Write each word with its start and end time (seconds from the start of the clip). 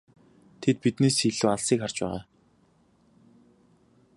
Тэд 0.61 0.77
биднээс 0.83 1.17
илүү 1.29 1.49
алсыг 1.53 1.79
харж 1.81 1.97
байгаа. 2.03 2.21